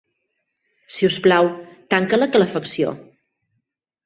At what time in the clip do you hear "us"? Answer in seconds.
1.09-1.19